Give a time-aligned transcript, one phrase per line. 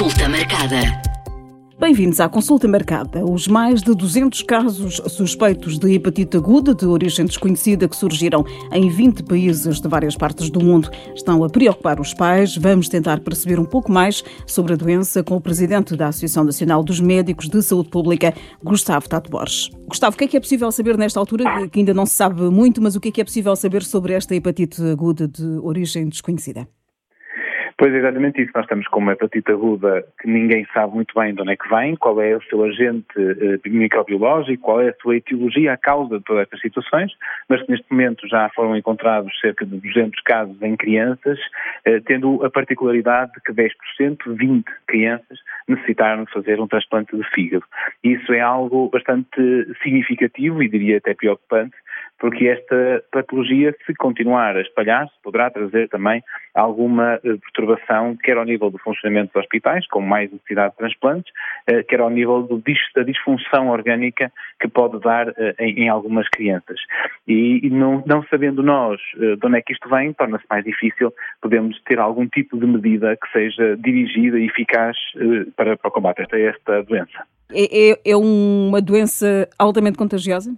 [0.00, 0.80] Consulta marcada.
[1.78, 3.22] Bem-vindos à consulta marcada.
[3.22, 8.42] Os mais de 200 casos suspeitos de hepatite aguda de origem desconhecida que surgiram
[8.72, 12.56] em 20 países de várias partes do mundo estão a preocupar os pais.
[12.56, 16.82] Vamos tentar perceber um pouco mais sobre a doença com o presidente da Associação Nacional
[16.82, 18.32] dos Médicos de Saúde Pública,
[18.64, 19.68] Gustavo Tato Borges.
[19.86, 22.40] Gustavo, o que é que é possível saber nesta altura, que ainda não se sabe
[22.44, 26.08] muito, mas o que é que é possível saber sobre esta hepatite aguda de origem
[26.08, 26.66] desconhecida?
[27.80, 28.52] Pois é exatamente isso.
[28.54, 31.66] Nós estamos com uma hepatite aguda que ninguém sabe muito bem de onde é que
[31.66, 36.18] vem, qual é o seu agente eh, microbiológico, qual é a sua etiologia, a causa
[36.18, 37.10] de todas estas situações,
[37.48, 41.38] mas que neste momento já foram encontrados cerca de 200 casos em crianças,
[41.86, 43.70] eh, tendo a particularidade de que 10%,
[44.26, 47.64] 20 crianças, necessitaram de fazer um transplante de fígado.
[48.04, 49.40] Isso é algo bastante
[49.82, 51.74] significativo e diria até preocupante,
[52.20, 56.22] porque esta patologia, se continuar a espalhar-se, poderá trazer também
[56.54, 57.38] alguma eh,
[57.70, 61.32] perturbação, quer ao nível do funcionamento dos hospitais, com mais necessidade de transplantes,
[61.66, 62.62] eh, quer ao nível do,
[62.94, 66.80] da disfunção orgânica que pode dar eh, em, em algumas crianças.
[67.26, 71.12] E, e não, não, sabendo nós de onde é que isto vem, torna-se mais difícil
[71.40, 74.96] podemos ter algum tipo de medida que seja dirigida e eficaz
[75.56, 77.24] para, para o combate a esta doença.
[77.52, 80.52] É, é, é uma doença altamente contagiosa?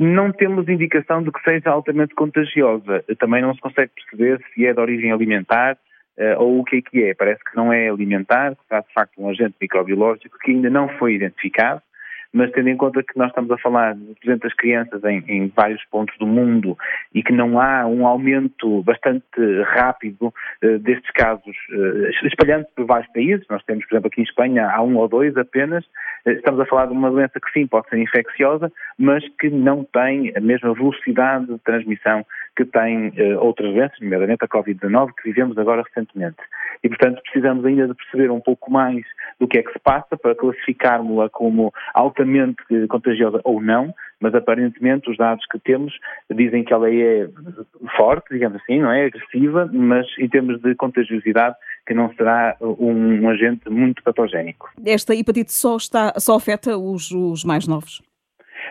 [0.00, 3.04] não temos indicação de que seja altamente contagiosa.
[3.18, 5.76] Também não se consegue perceber se é de origem alimentar
[6.38, 7.14] ou o que é que é.
[7.14, 10.88] Parece que não é alimentar, que há de facto um agente microbiológico que ainda não
[10.98, 11.82] foi identificado
[12.32, 15.84] mas tendo em conta que nós estamos a falar de 200 crianças em, em, vários
[15.86, 16.78] pontos do mundo
[17.14, 19.24] e que não há um aumento bastante
[19.74, 24.24] rápido uh, destes casos, uh, espalhando-se por vários países, nós temos, por exemplo, aqui em
[24.24, 27.66] Espanha há um ou dois apenas, uh, estamos a falar de uma doença que sim
[27.66, 32.24] pode ser infecciosa, mas que não tem a mesma velocidade de transmissão
[32.64, 36.38] que tem outras doenças, nomeadamente a Covid-19, que vivemos agora recentemente.
[36.82, 39.04] E, portanto, precisamos ainda de perceber um pouco mais
[39.38, 45.10] do que é que se passa para classificarmos-la como altamente contagiosa ou não, mas aparentemente
[45.10, 45.94] os dados que temos
[46.30, 47.28] dizem que ela é
[47.96, 53.28] forte, digamos assim, não é agressiva, mas em termos de contagiosidade que não será um,
[53.28, 54.70] agente muito patogénico.
[54.84, 58.02] Esta hepatite só, está, só afeta os, os mais novos?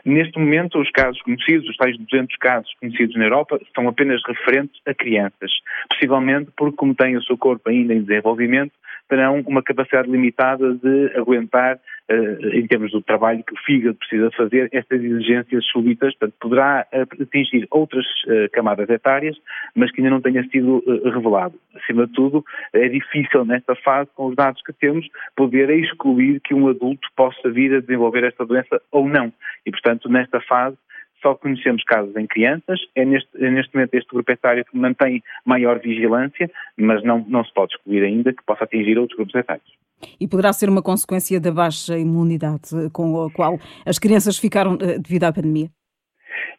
[0.09, 4.81] Neste momento, os casos conhecidos, os tais 200 casos conhecidos na Europa, são apenas referentes
[4.87, 5.51] a crianças.
[5.87, 8.71] Possivelmente porque, como têm o seu corpo ainda em desenvolvimento,
[9.09, 14.31] terão uma capacidade limitada de aguentar, uh, em termos do trabalho que o fígado precisa
[14.31, 19.35] fazer, estas exigências súbitas, portanto, poderá atingir outras uh, camadas etárias,
[19.75, 21.55] mas que ainda não tenha sido revelado.
[21.75, 22.43] Acima de tudo,
[22.73, 27.49] é difícil nesta fase, com os dados que temos, poder excluir que um adulto possa
[27.49, 29.33] vir a desenvolver esta doença ou não.
[29.65, 30.77] E, portanto, nesta fase,
[31.21, 35.23] só conhecemos casos em crianças, é neste, é neste momento este grupo etário que mantém
[35.45, 39.67] maior vigilância, mas não, não se pode excluir ainda que possa atingir outros grupos etários.
[40.19, 44.97] E poderá ser uma consequência da baixa imunidade com a qual as crianças ficaram eh,
[44.97, 45.69] devido à pandemia?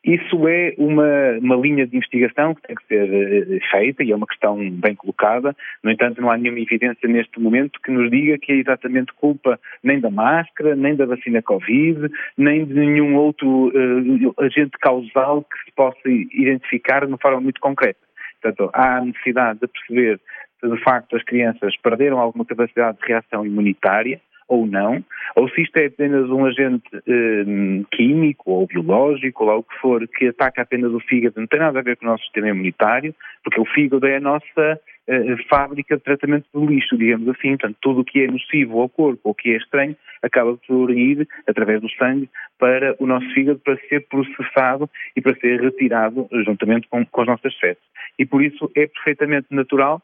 [0.02, 4.16] Isso é uma, uma linha de investigação que tem que ser uh, feita e é
[4.16, 5.54] uma questão bem colocada.
[5.84, 9.60] No entanto, não há nenhuma evidência neste momento que nos diga que é exatamente culpa
[9.82, 12.08] nem da máscara, nem da vacina Covid,
[12.38, 17.60] nem de nenhum outro uh, agente causal que se possa identificar de uma forma muito
[17.60, 18.00] concreta.
[18.40, 20.18] Portanto, há necessidade de perceber
[20.60, 24.18] se de facto as crianças perderam alguma capacidade de reação imunitária
[24.50, 25.02] ou não,
[25.36, 30.06] ou se isto é apenas um agente eh, químico ou biológico, ou algo que for,
[30.08, 33.14] que ataca apenas o fígado, não tem nada a ver com o nosso sistema imunitário,
[33.44, 37.76] porque o fígado é a nossa eh, fábrica de tratamento do lixo, digamos assim, portanto,
[37.80, 41.80] tudo o que é nocivo ao corpo ou que é estranho acaba por ir, através
[41.80, 42.28] do sangue,
[42.58, 47.26] para o nosso fígado para ser processado e para ser retirado juntamente com, com as
[47.28, 47.82] nossas fezes.
[48.18, 50.02] E por isso é perfeitamente natural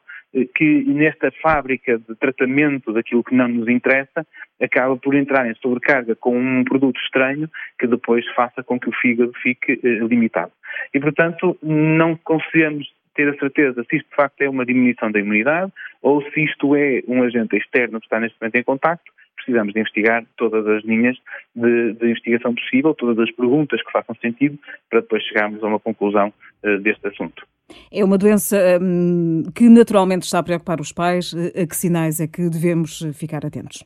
[0.55, 4.25] que nesta fábrica de tratamento daquilo que não nos interessa
[4.61, 7.49] acaba por entrar em sobrecarga com um produto estranho
[7.79, 10.51] que depois faça com que o fígado fique eh, limitado.
[10.93, 15.19] E, portanto, não conseguimos ter a certeza se isto de facto é uma diminuição da
[15.19, 15.71] imunidade
[16.01, 19.11] ou se isto é um agente externo que está neste momento em contacto.
[19.35, 21.17] Precisamos de investigar todas as linhas
[21.55, 24.59] de, de investigação possível, todas as perguntas que façam sentido,
[24.89, 26.33] para depois chegarmos a uma conclusão
[26.63, 27.47] uh, deste assunto.
[27.91, 31.33] É uma doença hum, que naturalmente está a preocupar os pais.
[31.33, 33.83] A que sinais é que devemos ficar atentos?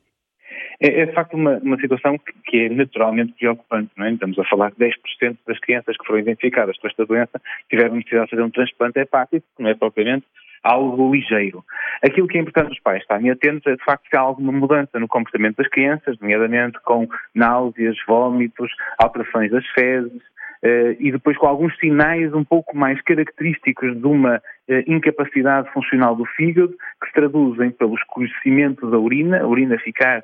[0.79, 4.11] É, é de facto uma, uma situação que, que, é naturalmente preocupante, não é?
[4.11, 8.25] Estamos a falar de 10% das crianças que foram identificadas com esta doença tiveram necessidade
[8.25, 10.25] de fazer um transplante hepático, que não é propriamente
[10.63, 11.63] algo ligeiro.
[12.03, 14.99] Aquilo que é importante os pais estarem atentos é de facto se há alguma mudança
[14.99, 20.21] no comportamento das crianças, nomeadamente com náuseas, vômitos, alterações das fezes,
[20.99, 26.25] e depois com alguns sinais um pouco mais característicos de uma uh, incapacidade funcional do
[26.25, 30.23] fígado, que se traduzem pelo escurecimento da urina, a urina ficar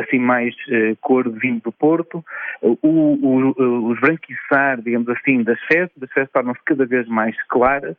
[0.00, 0.52] assim mais
[1.00, 2.24] cor de vinho do Porto,
[2.60, 7.96] o, o esbranquiçar, digamos assim, das fezes, das fezes tornam-se cada vez mais claras,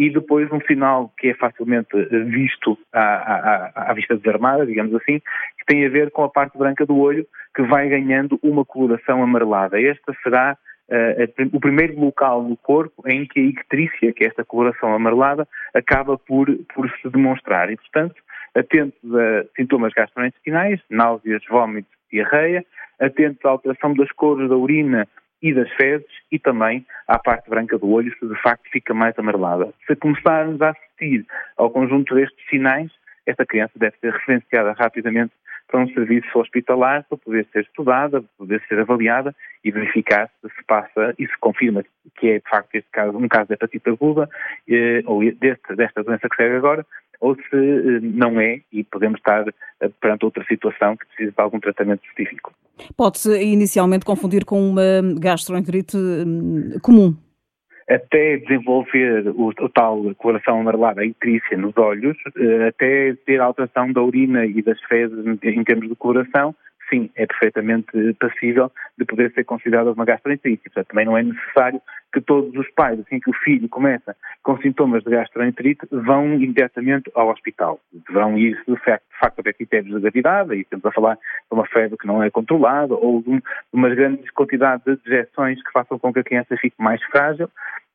[0.00, 1.94] e depois um sinal que é facilmente
[2.30, 5.20] visto à, à, à, vista desarmada, digamos assim,
[5.58, 9.22] que tem a ver com a parte branca do olho, que vai ganhando uma coloração
[9.22, 9.78] amarelada.
[9.78, 10.56] Esta será
[10.90, 15.46] uh, o primeiro local no corpo em que a ictrícia, que é esta coloração amarelada,
[15.74, 17.70] acaba por, por se demonstrar.
[17.70, 18.16] E, portanto,
[18.54, 22.64] atentos a sintomas gastrointestinais, náuseas, vômitos, diarreia,
[23.00, 25.08] atentos à alteração das cores da urina
[25.42, 29.18] e das fezes e também à parte branca do olho, se de facto fica mais
[29.18, 29.72] amarelada.
[29.86, 31.24] Se começarmos a assistir
[31.56, 32.90] ao conjunto destes sinais,
[33.26, 35.32] esta criança deve ser referenciada rapidamente
[35.70, 39.34] para um serviço hospitalar para poder ser estudada, para poder ser avaliada
[39.64, 41.84] e verificar se passa e se confirma
[42.16, 44.28] que é de facto este caso, um caso de hepatite aguda
[44.68, 46.84] eh, ou deste, desta doença que segue agora,
[47.20, 51.40] ou se eh, não é e podemos estar eh, perante outra situação que precisa de
[51.40, 52.52] algum tratamento específico.
[52.96, 54.82] Pode-se inicialmente confundir com uma
[55.20, 57.14] gastroenterite hum, comum?
[57.90, 64.00] Até desenvolver o, o tal coloração amarelada intrícia nos olhos, eh, até ter alteração da
[64.00, 66.54] urina e das fezes em termos de coloração,
[66.88, 67.90] sim, é perfeitamente
[68.20, 70.62] passível de poder ser considerada uma gastroenterite.
[70.64, 71.80] Portanto, também não é necessário
[72.12, 77.10] que todos os pais, assim que o filho começa com sintomas de gastroenterite, vão imediatamente
[77.14, 77.80] ao hospital.
[77.92, 81.20] Deverão ir, de facto, de facto haver critérios de gravidade, e estamos a falar de
[81.52, 83.42] uma febre que não é controlada, ou de,
[83.72, 87.48] uma grande quantidade de dejeções que façam com que a criança fique mais frágil,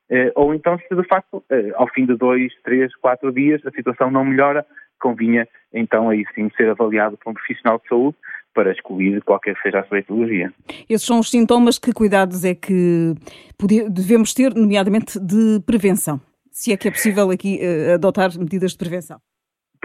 [0.10, 3.72] eh, ou então se de facto, eh, ao fim de dois, três, quatro dias, a
[3.72, 4.66] situação não melhora,
[5.00, 8.18] convinha então aí sim ser avaliado por um profissional de saúde
[8.54, 10.52] para excluir qualquer que seja a sua etiologia.
[10.90, 13.14] Esses são os sintomas, que cuidados é que
[13.92, 16.22] devemos ter, nomeadamente de prevenção?
[16.52, 19.20] Se é que é possível aqui uh, adotar medidas de prevenção.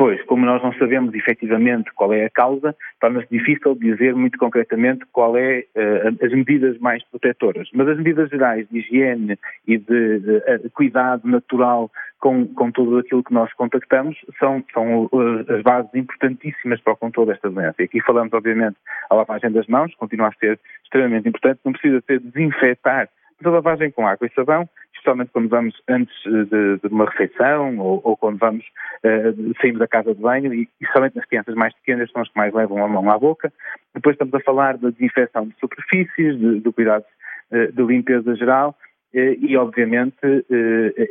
[0.01, 5.05] Pois, como nós não sabemos efetivamente qual é a causa, torna-se difícil dizer muito concretamente
[5.13, 7.69] qual é uh, as medidas mais protetoras.
[7.75, 12.97] Mas as medidas gerais de higiene e de, de, de cuidado natural com, com tudo
[12.97, 17.77] aquilo que nós contactamos são, são uh, as bases importantíssimas para o controle desta doença.
[17.81, 18.79] E aqui falamos, obviamente,
[19.11, 23.55] a lavagem das mãos, continua a ser extremamente importante, não precisa ser desinfetar, mas a
[23.55, 24.67] lavagem com água e sabão
[25.01, 29.89] especialmente quando vamos antes de, de uma refeição ou, ou quando vamos uh, saímos da
[29.89, 32.89] casa de banho e, somente nas crianças mais pequenas são as que mais levam a
[32.89, 33.53] mão à boca.
[33.95, 37.05] Depois estamos a falar da desinfecção de superfícies, de, do cuidado
[37.51, 38.77] uh, de limpeza geral
[39.13, 40.15] e, obviamente,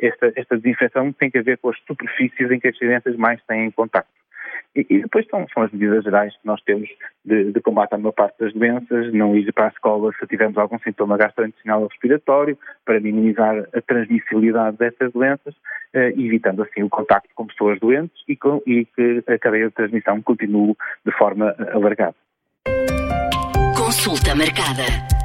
[0.02, 3.70] esta, esta desinfecção tem que ver com as superfícies em que as crianças mais têm
[3.72, 4.08] contato.
[4.76, 6.88] E, e depois são, são, as medidas gerais que nós temos
[7.26, 10.58] de, de combate à maior parte das doenças, não ir para a escola se tivermos
[10.58, 15.56] algum sintoma gastrointestinal ou respiratório, para minimizar a transmissibilidade dessas doenças,
[15.94, 19.74] eh, evitando assim o contacto com pessoas doentes e, com, e que a cadeia de
[19.74, 22.16] transmissão continue de forma alargada.
[23.76, 25.19] Consulta marcada.